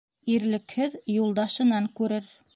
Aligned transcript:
Ирлекһеҙ 0.35 0.95
юлдашынан 1.17 1.93
күрер. 2.03 2.35